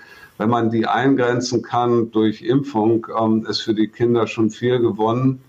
[0.43, 5.41] wenn man die eingrenzen kann durch Impfung, ähm, ist für die Kinder schon viel gewonnen.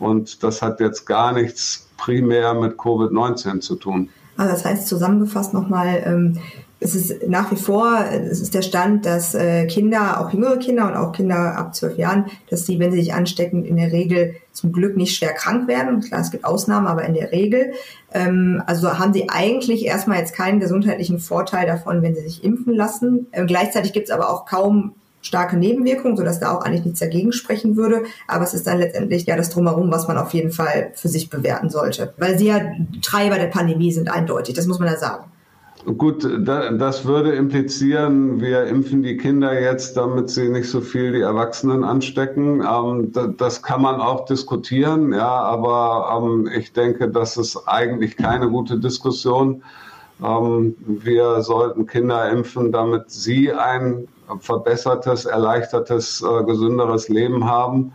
[0.00, 4.08] Und das hat jetzt gar nichts primär mit Covid-19 zu tun.
[4.36, 6.38] Also das heißt zusammengefasst nochmal, ähm,
[6.82, 10.86] es ist nach wie vor, es ist der Stand, dass äh, Kinder, auch jüngere Kinder
[10.86, 14.34] und auch Kinder ab zwölf Jahren, dass sie, wenn sie sich anstecken, in der Regel
[14.52, 16.00] zum Glück nicht schwer krank werden.
[16.00, 17.72] Klar, es gibt Ausnahmen, aber in der Regel.
[18.12, 22.74] Ähm, also haben sie eigentlich erstmal jetzt keinen gesundheitlichen Vorteil davon, wenn sie sich impfen
[22.74, 23.26] lassen.
[23.32, 27.32] Äh, gleichzeitig gibt es aber auch kaum starke Nebenwirkungen, sodass da auch eigentlich nichts dagegen
[27.32, 28.02] sprechen würde.
[28.26, 31.30] Aber es ist dann letztendlich ja das Drumherum, was man auf jeden Fall für sich
[31.30, 32.12] bewerten sollte.
[32.18, 32.60] Weil sie ja
[33.02, 35.31] Treiber der Pandemie sind eindeutig, das muss man ja sagen.
[35.84, 41.22] Gut, das würde implizieren, wir impfen die Kinder jetzt, damit sie nicht so viel die
[41.22, 42.62] Erwachsenen anstecken.
[42.62, 48.48] Ähm, das kann man auch diskutieren, ja, aber ähm, ich denke, das ist eigentlich keine
[48.48, 49.64] gute Diskussion.
[50.22, 54.06] Ähm, wir sollten Kinder impfen, damit sie ein
[54.38, 57.92] verbessertes, erleichtertes, äh, gesünderes Leben haben.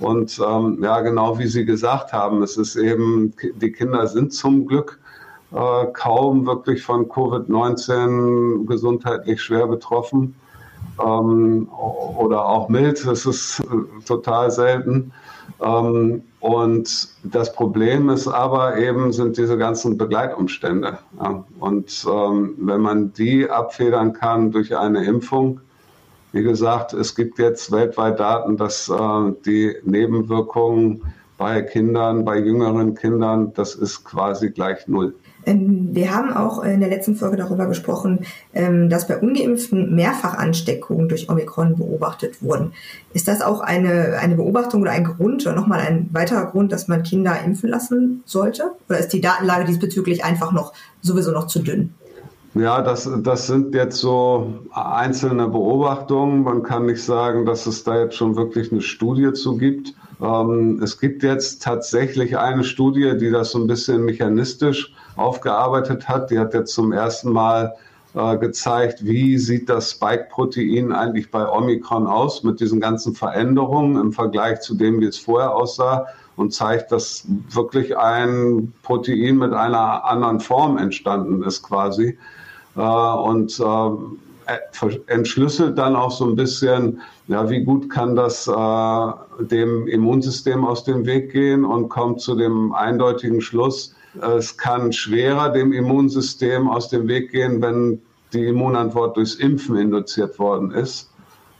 [0.00, 5.00] Und ja, genau wie Sie gesagt haben, es ist eben, die Kinder sind zum Glück
[5.52, 10.34] äh, kaum wirklich von Covid-19 gesundheitlich schwer betroffen
[11.02, 13.06] ähm, oder auch mild.
[13.06, 15.12] Das ist äh, total selten.
[15.60, 20.98] Ähm, und das Problem ist aber eben, sind diese ganzen Begleitumstände.
[21.20, 21.44] Ja.
[21.58, 25.60] Und ähm, wenn man die abfedern kann durch eine Impfung,
[26.32, 31.02] wie gesagt, es gibt jetzt weltweit Daten, dass äh, die Nebenwirkungen
[31.38, 35.14] bei Kindern, bei jüngeren Kindern, das ist quasi gleich null.
[35.46, 38.20] Ähm, wir haben auch in der letzten Folge darüber gesprochen,
[38.54, 42.72] ähm, dass bei ungeimpften Mehrfachansteckungen durch Omikron beobachtet wurden.
[43.14, 46.88] Ist das auch eine, eine Beobachtung oder ein Grund oder nochmal ein weiterer Grund, dass
[46.88, 48.72] man Kinder impfen lassen sollte?
[48.88, 51.94] Oder ist die Datenlage diesbezüglich einfach noch sowieso noch zu dünn?
[52.54, 56.42] Ja, das, das sind jetzt so einzelne Beobachtungen.
[56.42, 59.94] Man kann nicht sagen, dass es da jetzt schon wirklich eine Studie zu gibt.
[60.20, 66.30] Ähm, es gibt jetzt tatsächlich eine Studie, die das so ein bisschen mechanistisch aufgearbeitet hat.
[66.30, 67.74] Die hat jetzt zum ersten Mal
[68.14, 74.12] äh, gezeigt, wie sieht das Spike-Protein eigentlich bei Omikron aus mit diesen ganzen Veränderungen im
[74.12, 80.04] Vergleich zu dem, wie es vorher aussah und zeigt, dass wirklich ein Protein mit einer
[80.04, 82.18] anderen Form entstanden ist quasi.
[82.76, 84.60] Äh, und äh,
[85.08, 91.04] entschlüsselt dann auch so ein bisschen, ja, wie gut kann das dem Immunsystem aus dem
[91.04, 97.08] Weg gehen und kommt zu dem eindeutigen Schluss, es kann schwerer dem Immunsystem aus dem
[97.08, 98.00] Weg gehen, wenn
[98.32, 101.10] die Immunantwort durchs Impfen induziert worden ist.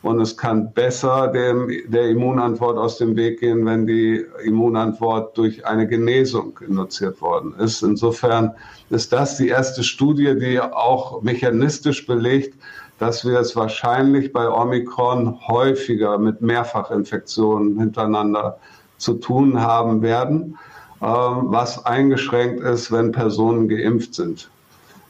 [0.03, 5.67] Und es kann besser dem, der Immunantwort aus dem Weg gehen, wenn die Immunantwort durch
[5.67, 7.83] eine Genesung induziert worden ist.
[7.83, 8.55] Insofern
[8.91, 12.55] ist das die erste Studie, die auch mechanistisch belegt,
[12.99, 18.59] dass wir es wahrscheinlich bei Omikron häufiger mit Mehrfachinfektionen hintereinander
[18.99, 20.59] zu tun haben werden,
[21.01, 24.51] was eingeschränkt ist, wenn Personen geimpft sind.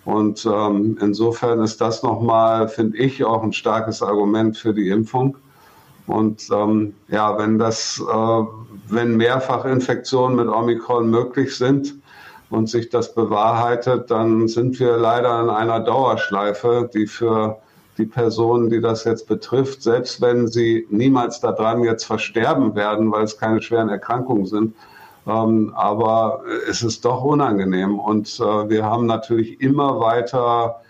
[0.05, 5.37] Und ähm, insofern ist das nochmal, finde ich, auch ein starkes Argument für die Impfung.
[6.07, 8.43] Und ähm, ja, wenn das, äh,
[8.89, 11.97] wenn Mehrfachinfektionen mit Omikron möglich sind
[12.49, 17.59] und sich das bewahrheitet, dann sind wir leider in einer Dauerschleife, die für
[17.99, 23.25] die Personen, die das jetzt betrifft, selbst wenn sie niemals daran jetzt versterben werden, weil
[23.25, 24.75] es keine schweren Erkrankungen sind,
[25.29, 30.81] ähm, aber es ist doch unangenehm und äh, wir haben natürlich immer weiter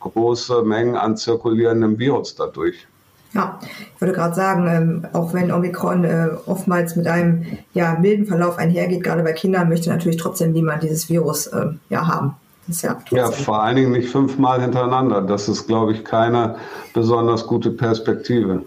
[0.00, 2.86] große Mengen an zirkulierendem Virus dadurch.
[3.34, 3.58] Ja,
[3.94, 8.58] ich würde gerade sagen, ähm, auch wenn Omikron äh, oftmals mit einem ja, milden Verlauf
[8.58, 12.36] einhergeht, gerade bei Kindern, möchte natürlich trotzdem niemand dieses Virus äh, ja haben.
[12.80, 15.20] Ja, ja, vor allen Dingen nicht fünfmal hintereinander.
[15.20, 16.56] Das ist, glaube ich, keine
[16.94, 18.62] besonders gute Perspektive.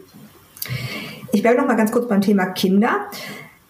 [1.31, 3.07] Ich bleibe noch mal ganz kurz beim Thema Kinder.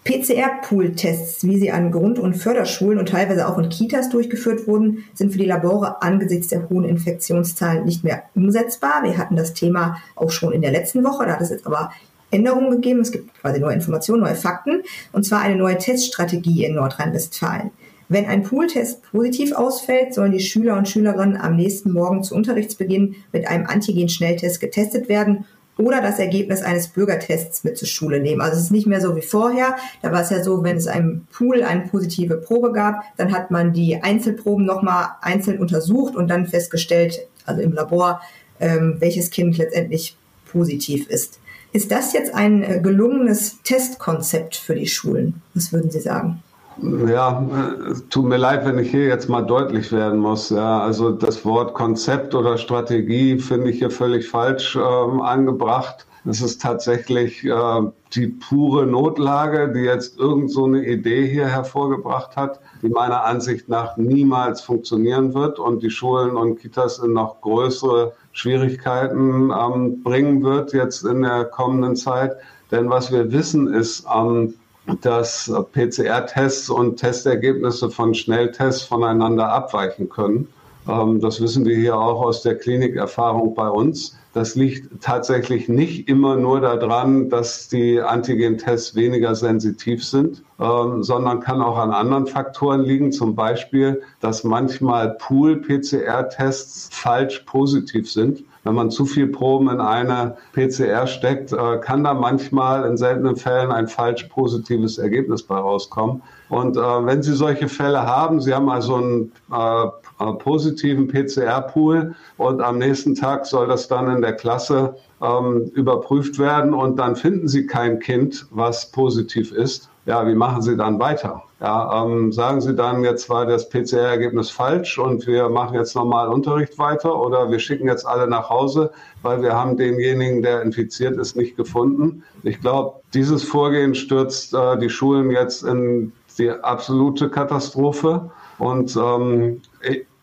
[0.07, 5.33] PCR-Pool-Tests, wie sie an Grund- und Förderschulen und teilweise auch in Kitas durchgeführt wurden, sind
[5.33, 9.03] für die Labore angesichts der hohen Infektionszahlen nicht mehr umsetzbar.
[9.03, 11.91] Wir hatten das Thema auch schon in der letzten Woche, da hat es jetzt aber
[12.31, 13.01] Änderungen gegeben.
[13.01, 17.71] Es gibt quasi neue Informationen, neue Fakten, und zwar eine neue Teststrategie in Nordrhein-Westfalen.
[18.09, 23.15] Wenn ein Pooltest positiv ausfällt, sollen die Schüler und Schülerinnen am nächsten Morgen zu Unterrichtsbeginn
[23.33, 25.45] mit einem Antigen-Schnelltest getestet werden
[25.77, 28.41] oder das Ergebnis eines Bürgertests mit zur Schule nehmen.
[28.41, 29.75] Also es ist nicht mehr so wie vorher.
[30.01, 33.51] Da war es ja so, wenn es einem Pool eine positive Probe gab, dann hat
[33.51, 38.21] man die Einzelproben nochmal einzeln untersucht und dann festgestellt, also im Labor,
[38.59, 40.17] ähm, welches Kind letztendlich
[40.51, 41.39] positiv ist.
[41.73, 45.41] Ist das jetzt ein äh, gelungenes Testkonzept für die Schulen?
[45.53, 46.41] Was würden Sie sagen?
[46.81, 50.49] Ja, äh, tut mir leid, wenn ich hier jetzt mal deutlich werden muss.
[50.49, 56.05] Ja, also das Wort Konzept oder Strategie finde ich hier völlig falsch ähm, angebracht.
[56.29, 57.81] Es ist tatsächlich äh,
[58.13, 63.69] die pure Notlage, die jetzt irgend so eine Idee hier hervorgebracht hat, die meiner Ansicht
[63.69, 70.43] nach niemals funktionieren wird und die Schulen und Kitas in noch größere Schwierigkeiten ähm, bringen
[70.43, 72.35] wird jetzt in der kommenden Zeit.
[72.71, 74.53] Denn was wir wissen ist, ähm,
[75.01, 80.47] dass PCR-Tests und Testergebnisse von Schnelltests voneinander abweichen können.
[80.87, 84.17] Ähm, das wissen wir hier auch aus der Klinikerfahrung bei uns.
[84.33, 91.39] Das liegt tatsächlich nicht immer nur daran, dass die Antigen-Tests weniger sensitiv sind, ähm, sondern
[91.39, 93.11] kann auch an anderen Faktoren liegen.
[93.11, 98.43] Zum Beispiel, dass manchmal Pool-PCR-Tests falsch positiv sind.
[98.67, 103.37] Wenn man zu viel Proben in eine PCR steckt, äh, kann da manchmal in seltenen
[103.37, 106.21] Fällen ein falsch positives Ergebnis bei rauskommen.
[106.49, 112.61] Und äh, wenn Sie solche Fälle haben, Sie haben also einen äh, positiven PCR-Pool und
[112.61, 117.47] am nächsten Tag soll das dann in der Klasse ähm, überprüft werden und dann finden
[117.47, 119.89] Sie kein Kind, was positiv ist.
[120.05, 121.46] Ja, wie machen Sie dann weiter?
[121.59, 126.27] Ja, ähm, sagen Sie dann, jetzt war das PCR-Ergebnis falsch und wir machen jetzt normal
[126.27, 128.91] Unterricht weiter oder wir schicken jetzt alle nach Hause,
[129.23, 132.23] weil wir haben denjenigen, der infiziert ist, nicht gefunden.
[132.43, 138.29] Ich glaube, dieses Vorgehen stürzt äh, die Schulen jetzt in die absolute Katastrophe.
[138.59, 139.61] Und ähm,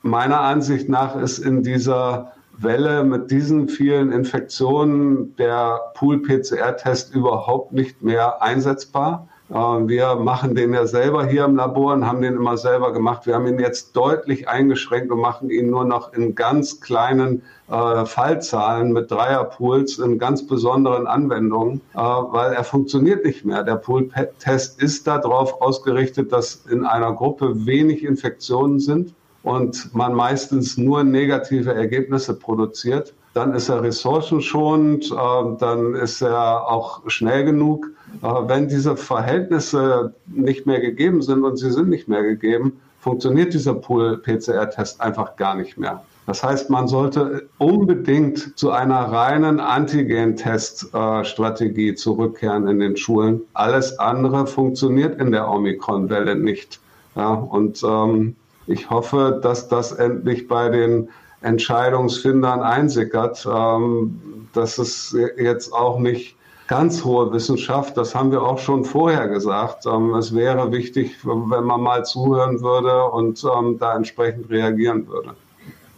[0.03, 8.03] meiner Ansicht nach ist in dieser Welle mit diesen vielen Infektionen der Pool-PCR-Test überhaupt nicht
[8.03, 9.29] mehr einsetzbar.
[9.55, 13.25] Äh, wir machen den ja selber hier im Labor und haben den immer selber gemacht.
[13.25, 18.05] Wir haben ihn jetzt deutlich eingeschränkt und machen ihn nur noch in ganz kleinen äh,
[18.05, 23.63] Fallzahlen mit Dreierpools in ganz besonderen Anwendungen, äh, weil er funktioniert nicht mehr.
[23.63, 29.15] Der Pool-Test ist darauf ausgerichtet, dass in einer Gruppe wenig Infektionen sind
[29.45, 33.15] und man meistens nur negative Ergebnisse produziert.
[33.35, 37.91] Dann ist er ressourcenschonend, äh, dann ist er auch schnell genug
[38.23, 43.75] wenn diese Verhältnisse nicht mehr gegeben sind und sie sind nicht mehr gegeben, funktioniert dieser
[43.75, 46.03] Pool-PCR-Test einfach gar nicht mehr.
[46.27, 53.43] Das heißt, man sollte unbedingt zu einer reinen Antigen-Test-Strategie zurückkehren in den Schulen.
[53.53, 56.81] Alles andere funktioniert in der Omikron-Welle nicht.
[57.15, 61.11] Ja, und ähm, ich hoffe, dass das endlich bei den
[61.45, 67.97] Entscheidungsfindern einsickert, ähm, dass es jetzt auch nicht ganz hohe Wissenschaft.
[67.97, 69.85] Das haben wir auch schon vorher gesagt.
[69.87, 75.35] Ähm, es wäre wichtig, wenn man mal zuhören würde und ähm, da entsprechend reagieren würde.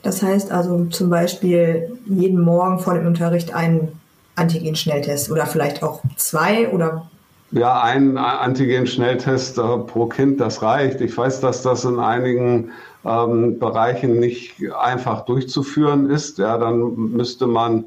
[0.02, 4.00] Das heißt also zum Beispiel jeden Morgen vor dem Unterricht einen
[4.34, 7.08] Antigen-Schnelltest oder vielleicht auch zwei oder
[7.52, 11.00] ja, ein Antigen-Schnelltest äh, pro Kind, das reicht.
[11.00, 12.72] Ich weiß, dass das in einigen
[13.06, 16.38] ähm, Bereichen nicht einfach durchzuführen ist.
[16.38, 17.84] Ja, dann müsste man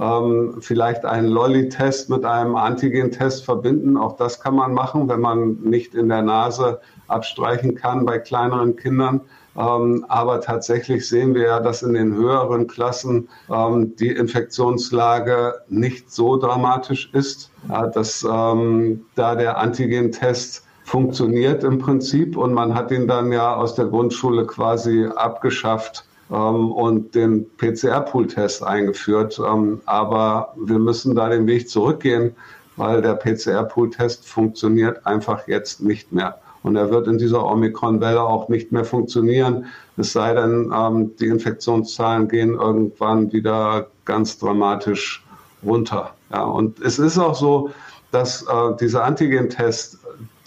[0.00, 3.96] ähm, vielleicht einen Lolli-Test mit einem Antigen-Test verbinden.
[3.96, 8.76] Auch das kann man machen, wenn man nicht in der Nase abstreichen kann bei kleineren
[8.76, 9.20] Kindern.
[9.54, 16.10] Ähm, aber tatsächlich sehen wir ja, dass in den höheren Klassen ähm, die Infektionslage nicht
[16.10, 22.90] so dramatisch ist, ja, dass ähm, da der Antigen-Test funktioniert im Prinzip und man hat
[22.90, 29.40] ihn dann ja aus der Grundschule quasi abgeschafft ähm, und den PCR-Pool-Test eingeführt.
[29.40, 32.36] Ähm, aber wir müssen da den Weg zurückgehen,
[32.76, 36.38] weil der PCR-Pool-Test funktioniert einfach jetzt nicht mehr.
[36.62, 39.64] Und er wird in dieser Omikron-Welle auch nicht mehr funktionieren,
[39.96, 45.24] es sei denn, ähm, die Infektionszahlen gehen irgendwann wieder ganz dramatisch
[45.64, 46.10] runter.
[46.30, 47.70] Ja, und es ist auch so,
[48.10, 49.98] dass äh, dieser Antigen-Test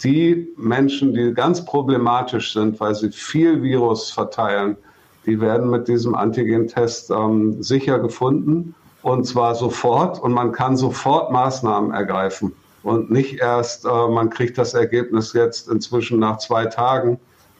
[0.02, 4.76] die Menschen, die ganz problematisch sind, weil sie viel Virus verteilen,
[5.24, 8.74] die werden mit diesem Antigen-Test ähm, sicher gefunden.
[9.02, 10.20] Und zwar sofort.
[10.20, 12.52] Und man kann sofort Maßnahmen ergreifen.
[12.82, 17.18] Und nicht erst, äh, man kriegt das Ergebnis jetzt inzwischen nach zwei Tagen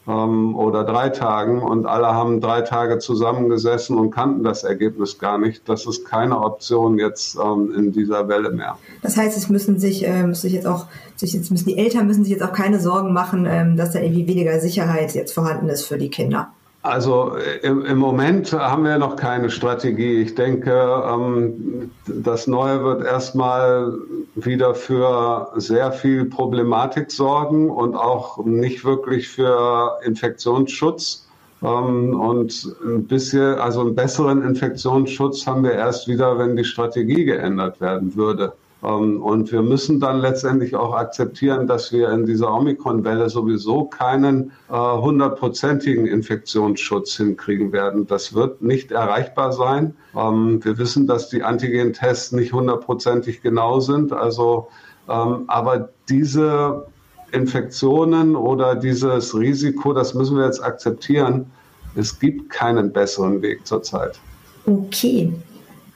[0.09, 5.39] ähm, oder drei Tagen und alle haben drei Tage zusammengesessen und kannten das Ergebnis gar
[5.39, 5.69] nicht.
[5.69, 8.79] Das ist keine Option jetzt ähm, in dieser Welle mehr.
[9.03, 10.87] Das heißt, es müssen sich, äh, müssen sich jetzt auch,
[11.17, 14.01] sich jetzt müssen die Eltern müssen sich jetzt auch keine Sorgen machen, ähm, dass da
[14.01, 16.53] irgendwie weniger Sicherheit jetzt vorhanden ist für die Kinder.
[16.87, 17.33] Also
[17.63, 20.23] im, im, Moment haben wir noch keine Strategie.
[20.23, 23.93] Ich denke, ähm, das Neue wird erstmal
[24.37, 31.27] wieder für sehr viel Problematik sorgen und auch nicht wirklich für Infektionsschutz.
[31.61, 37.25] Ähm, und ein bisschen, also einen besseren Infektionsschutz haben wir erst wieder, wenn die Strategie
[37.25, 38.53] geändert werden würde.
[38.83, 44.53] Ähm, und wir müssen dann letztendlich auch akzeptieren, dass wir in dieser Omikron-Welle sowieso keinen
[44.69, 48.07] äh, hundertprozentigen Infektionsschutz hinkriegen werden.
[48.07, 49.97] Das wird nicht erreichbar sein.
[50.17, 54.13] Ähm, wir wissen, dass die Antigen-Tests nicht hundertprozentig genau sind.
[54.13, 54.69] Also,
[55.09, 56.87] ähm, aber diese
[57.33, 61.47] Infektionen oder dieses Risiko, das müssen wir jetzt akzeptieren.
[61.95, 64.21] Es gibt keinen besseren Weg zurzeit.
[64.67, 65.33] Okay,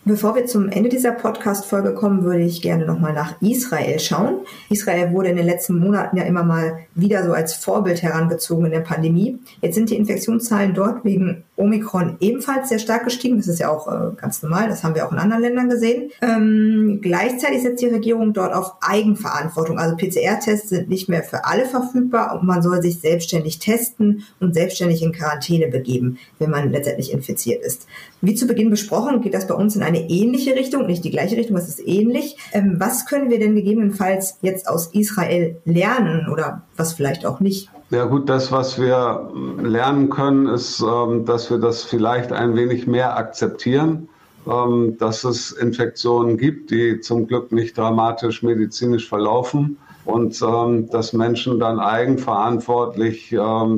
[0.06, 4.40] Bevor wir zum Ende dieser Podcast-Folge kommen, würde ich gerne nochmal nach Israel schauen.
[4.70, 8.72] Israel wurde in den letzten Monaten ja immer mal wieder so als Vorbild herangezogen in
[8.72, 9.38] der Pandemie.
[9.60, 13.36] Jetzt sind die Infektionszahlen dort wegen Omikron ebenfalls sehr stark gestiegen.
[13.36, 14.68] Das ist ja auch äh, ganz normal.
[14.68, 16.10] Das haben wir auch in anderen Ländern gesehen.
[16.22, 19.78] Ähm, gleichzeitig setzt die Regierung dort auf Eigenverantwortung.
[19.78, 24.54] Also PCR-Tests sind nicht mehr für alle verfügbar und man soll sich selbstständig testen und
[24.54, 27.86] selbstständig in Quarantäne begeben, wenn man letztendlich infiziert ist.
[28.22, 31.36] Wie zu Beginn besprochen, geht das bei uns in eine ähnliche Richtung, nicht die gleiche
[31.36, 32.36] Richtung, es ist ähnlich.
[32.52, 37.68] Ähm, was können wir denn gegebenenfalls jetzt aus Israel lernen oder was vielleicht auch nicht?
[37.90, 42.86] Ja gut, das, was wir lernen können, ist, ähm, dass wir das vielleicht ein wenig
[42.86, 44.08] mehr akzeptieren,
[44.46, 51.60] ähm, dass es Infektionen gibt, die zum Glück nicht dramatisch medizinisch verlaufen und dass Menschen
[51.60, 53.28] dann eigenverantwortlich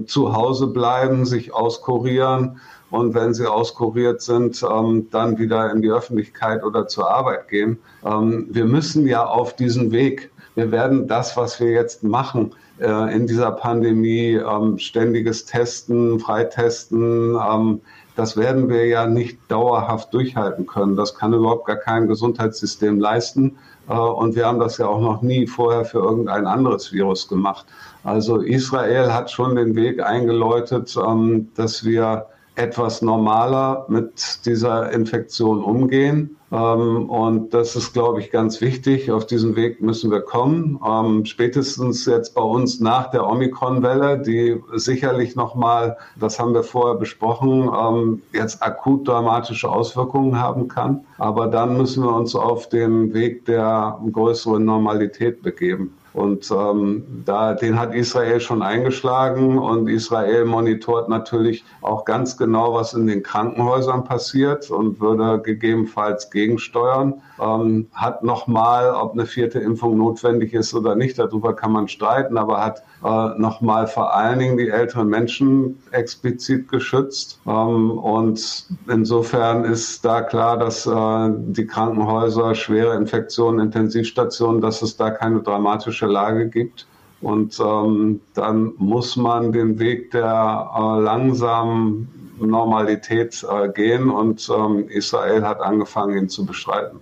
[0.06, 2.60] zu Hause bleiben, sich auskurieren
[2.92, 7.78] und wenn sie auskuriert sind, ähm, dann wieder in die Öffentlichkeit oder zur Arbeit gehen.
[8.04, 10.30] Ähm, wir müssen ja auf diesen Weg.
[10.54, 17.34] Wir werden das, was wir jetzt machen, äh, in dieser Pandemie, ähm, ständiges Testen, Freitesten,
[17.36, 17.80] ähm,
[18.14, 20.94] das werden wir ja nicht dauerhaft durchhalten können.
[20.94, 23.56] Das kann überhaupt gar kein Gesundheitssystem leisten.
[23.88, 27.64] Äh, und wir haben das ja auch noch nie vorher für irgendein anderes Virus gemacht.
[28.04, 35.62] Also Israel hat schon den Weg eingeläutet, ähm, dass wir etwas normaler mit dieser Infektion
[35.62, 36.36] umgehen.
[36.52, 39.10] Ähm, und das ist, glaube ich, ganz wichtig.
[39.10, 40.78] Auf diesen Weg müssen wir kommen.
[40.86, 46.96] Ähm, spätestens jetzt bei uns nach der Omikron-Welle, die sicherlich nochmal, das haben wir vorher
[46.96, 51.06] besprochen, ähm, jetzt akut dramatische Auswirkungen haben kann.
[51.16, 55.94] Aber dann müssen wir uns auf den Weg der größeren Normalität begeben.
[56.14, 62.74] Und ähm, da, den hat Israel schon eingeschlagen und Israel monitort natürlich auch ganz genau,
[62.74, 67.14] was in den Krankenhäusern passiert und würde gegebenenfalls gegensteuern.
[67.40, 72.36] Ähm, hat nochmal, ob eine vierte Impfung notwendig ist oder nicht, darüber kann man streiten,
[72.36, 77.40] aber hat äh, nochmal vor allen Dingen die älteren Menschen explizit geschützt.
[77.46, 84.96] Ähm, und insofern ist da klar, dass äh, die Krankenhäuser, schwere Infektionen, Intensivstationen, dass es
[84.96, 86.86] da keine dramatische Lage gibt.
[87.20, 92.08] Und ähm, dann muss man den Weg der äh, langsamen
[92.40, 96.98] Normalität äh, gehen und ähm, Israel hat angefangen, ihn zu bestreiten.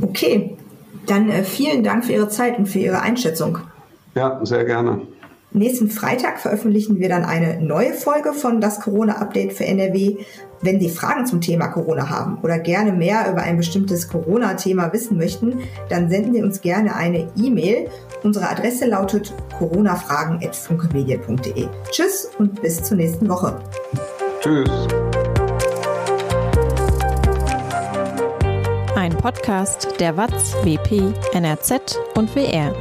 [0.00, 0.56] Okay,
[1.06, 3.58] dann äh, vielen Dank für Ihre Zeit und für Ihre Einschätzung.
[4.14, 5.02] Ja, sehr gerne.
[5.50, 10.18] Nächsten Freitag veröffentlichen wir dann eine neue Folge von das Corona-Update für NRW.
[10.62, 15.16] Wenn Sie Fragen zum Thema Corona haben oder gerne mehr über ein bestimmtes Corona-Thema wissen
[15.16, 17.88] möchten, dann senden Sie uns gerne eine E-Mail.
[18.22, 21.66] Unsere Adresse lautet coronafragen.funkemedien.de.
[21.90, 23.60] Tschüss und bis zur nächsten Woche.
[24.40, 24.70] Tschüss.
[28.94, 32.72] Ein Podcast der WAZ, WP, NRZ und WR.